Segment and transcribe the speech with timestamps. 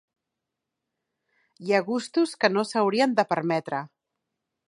[1.65, 3.83] Hi ha gustos que no s'haurien de permetre.